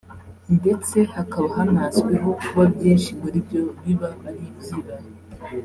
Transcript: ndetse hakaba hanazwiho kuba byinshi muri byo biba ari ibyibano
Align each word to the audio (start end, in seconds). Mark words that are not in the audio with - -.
ndetse 0.57 0.97
hakaba 1.15 1.47
hanazwiho 1.57 2.29
kuba 2.43 2.63
byinshi 2.75 3.09
muri 3.21 3.37
byo 3.45 3.61
biba 3.83 4.09
ari 4.27 4.41
ibyibano 4.49 5.09